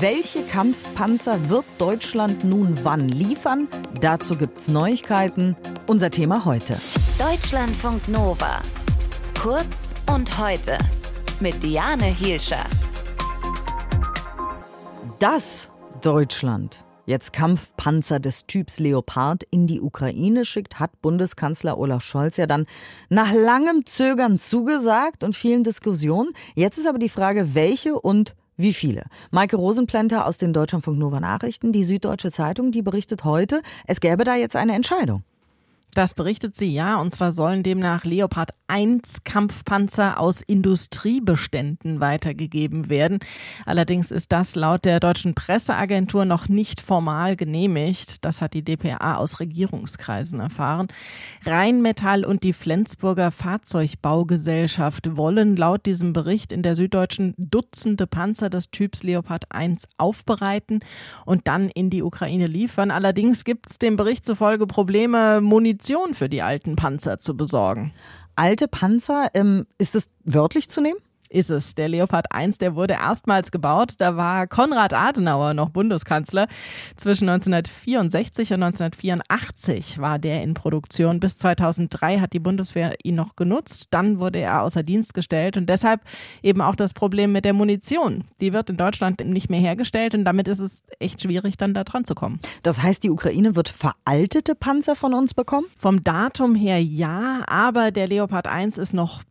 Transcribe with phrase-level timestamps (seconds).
[0.00, 3.68] Welche Kampfpanzer wird Deutschland nun wann liefern?
[4.00, 5.56] Dazu gibt's Neuigkeiten.
[5.86, 6.76] Unser Thema heute.
[7.18, 8.62] Deutschlandfunk Nova.
[9.40, 10.78] Kurz und heute.
[11.40, 12.64] Mit Diane Hielscher.
[15.18, 15.70] Dass
[16.02, 22.46] Deutschland jetzt Kampfpanzer des Typs Leopard in die Ukraine schickt, hat Bundeskanzler Olaf Scholz ja
[22.46, 22.66] dann
[23.08, 26.32] nach langem Zögern zugesagt und vielen Diskussionen.
[26.54, 29.04] Jetzt ist aber die Frage, welche und wie viele?
[29.30, 34.24] Maike Rosenplenter aus den Deutschlandfunk Nova Nachrichten, die Süddeutsche Zeitung, die berichtet heute, es gäbe
[34.24, 35.22] da jetzt eine Entscheidung.
[35.94, 43.18] Das berichtet sie ja, und zwar sollen demnach Leopard 1 Kampfpanzer aus Industriebeständen weitergegeben werden.
[43.64, 48.24] Allerdings ist das laut der deutschen Presseagentur noch nicht formal genehmigt.
[48.24, 50.88] Das hat die DPA aus Regierungskreisen erfahren.
[51.46, 58.70] Rheinmetall und die Flensburger Fahrzeugbaugesellschaft wollen laut diesem Bericht in der Süddeutschen Dutzende Panzer des
[58.70, 60.80] Typs Leopard 1 aufbereiten
[61.24, 62.90] und dann in die Ukraine liefern.
[62.90, 67.92] Allerdings gibt es dem Bericht zufolge Probleme, Munition Munition für die alten Panzer zu besorgen.
[68.34, 70.98] Alte Panzer, ähm, ist es wörtlich zu nehmen?
[71.28, 71.74] Ist es.
[71.74, 73.94] Der Leopard 1, der wurde erstmals gebaut.
[73.98, 76.48] Da war Konrad Adenauer noch Bundeskanzler.
[76.96, 81.20] Zwischen 1964 und 1984 war der in Produktion.
[81.20, 83.88] Bis 2003 hat die Bundeswehr ihn noch genutzt.
[83.90, 86.02] Dann wurde er außer Dienst gestellt und deshalb
[86.42, 88.24] eben auch das Problem mit der Munition.
[88.40, 91.84] Die wird in Deutschland nicht mehr hergestellt und damit ist es echt schwierig, dann da
[91.84, 92.40] dran zu kommen.
[92.62, 95.66] Das heißt, die Ukraine wird veraltete Panzer von uns bekommen?
[95.76, 99.22] Vom Datum her ja, aber der Leopard 1 ist noch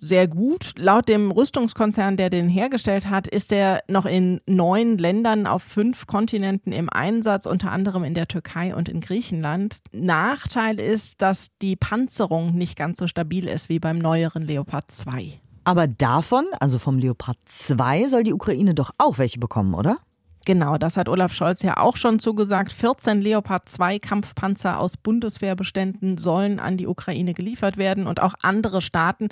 [0.00, 0.74] sehr gut.
[0.78, 6.06] Laut dem Rüstungskonzern, der den hergestellt hat, ist er noch in neun Ländern auf fünf
[6.06, 9.78] Kontinenten im Einsatz, unter anderem in der Türkei und in Griechenland.
[9.92, 15.40] Nachteil ist, dass die Panzerung nicht ganz so stabil ist wie beim neueren Leopard 2.
[15.64, 19.98] Aber davon, also vom Leopard 2, soll die Ukraine doch auch welche bekommen, oder?
[20.46, 22.72] Genau, das hat Olaf Scholz ja auch schon zugesagt.
[22.72, 28.80] 14 Leopard 2 Kampfpanzer aus Bundeswehrbeständen sollen an die Ukraine geliefert werden und auch andere
[28.80, 29.28] Staaten,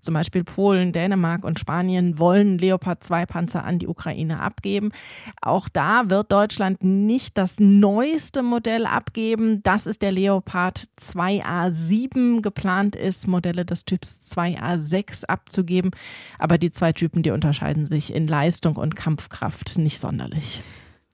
[0.00, 4.92] zum Beispiel Polen, Dänemark und Spanien, wollen Leopard 2 Panzer an die Ukraine abgeben.
[5.42, 9.62] Auch da wird Deutschland nicht das neueste Modell abgeben.
[9.62, 12.40] Das ist der Leopard 2A7.
[12.40, 15.90] Geplant ist, Modelle des Typs 2A6 abzugeben.
[16.38, 20.55] Aber die zwei Typen, die unterscheiden sich in Leistung und Kampfkraft nicht sonderlich.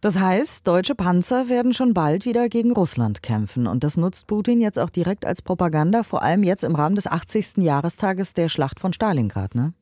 [0.01, 3.69] Das heißt, deutsche Panzer werden schon bald wieder gegen Russland kämpfen.
[3.69, 7.07] Und das nutzt Putin jetzt auch direkt als Propaganda, vor allem jetzt im Rahmen des
[7.07, 7.59] 80.
[7.59, 9.75] Jahrestages der Schlacht von Stalingrad, ne?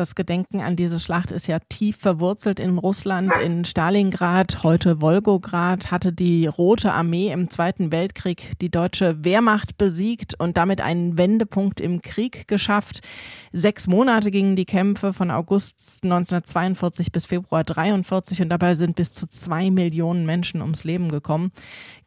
[0.00, 3.30] Das Gedenken an diese Schlacht ist ja tief verwurzelt in Russland.
[3.44, 10.40] In Stalingrad, heute Wolgograd, hatte die Rote Armee im Zweiten Weltkrieg die deutsche Wehrmacht besiegt
[10.40, 13.06] und damit einen Wendepunkt im Krieg geschafft.
[13.52, 19.12] Sechs Monate gingen die Kämpfe von August 1942 bis Februar 1943 und dabei sind bis
[19.12, 21.52] zu zwei Millionen Menschen ums Leben gekommen.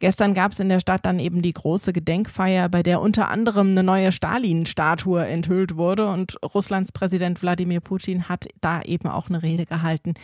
[0.00, 3.70] Gestern gab es in der Stadt dann eben die große Gedenkfeier, bei der unter anderem
[3.70, 9.42] eine neue Stalin-Statue enthüllt wurde und Russlands Präsident Wladimir Putin hat da eben auch eine
[9.42, 10.14] Rede gehalten,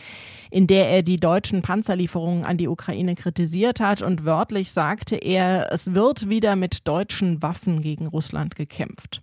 [0.49, 5.71] in der er die deutschen Panzerlieferungen an die Ukraine kritisiert hat und wörtlich sagte er,
[5.71, 9.21] es wird wieder mit deutschen Waffen gegen Russland gekämpft.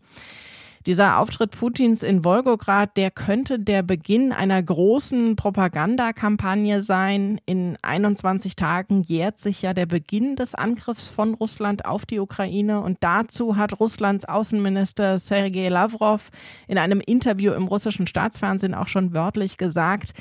[0.87, 7.41] Dieser Auftritt Putins in Wolgograd, der könnte der Beginn einer großen Propagandakampagne sein.
[7.47, 12.81] In 21 Tagen jährt sich ja der Beginn des Angriffs von Russland auf die Ukraine
[12.81, 16.31] und dazu hat Russlands Außenminister Sergei Lavrov
[16.69, 20.15] in einem Interview im russischen Staatsfernsehen auch schon wörtlich gesagt,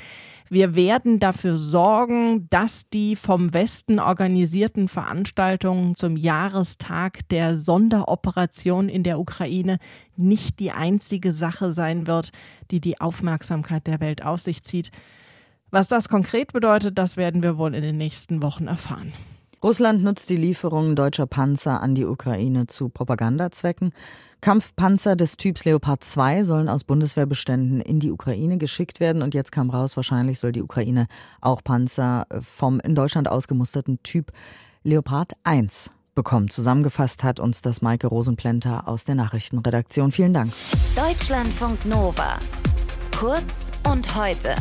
[0.50, 9.02] wir werden dafür sorgen, dass die vom Westen organisierten Veranstaltungen zum Jahrestag der Sonderoperation in
[9.02, 9.78] der Ukraine
[10.16, 12.30] nicht die einzige Sache sein wird,
[12.70, 14.90] die die Aufmerksamkeit der Welt auf sich zieht.
[15.70, 19.12] Was das konkret bedeutet, das werden wir wohl in den nächsten Wochen erfahren.
[19.62, 23.92] Russland nutzt die Lieferungen deutscher Panzer an die Ukraine zu Propagandazwecken.
[24.40, 29.20] Kampfpanzer des Typs Leopard 2 sollen aus Bundeswehrbeständen in die Ukraine geschickt werden.
[29.20, 31.08] Und jetzt kam raus, wahrscheinlich soll die Ukraine
[31.40, 34.30] auch Panzer vom in Deutschland ausgemusterten Typ
[34.84, 36.48] Leopard 1 bekommen.
[36.48, 40.12] Zusammengefasst hat uns das Maike Rosenplenter aus der Nachrichtenredaktion.
[40.12, 40.52] Vielen Dank.
[40.94, 42.38] Deutschlandfunk Nova.
[43.16, 44.54] Kurz und heute.